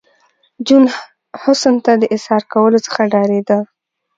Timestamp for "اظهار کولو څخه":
2.15-3.01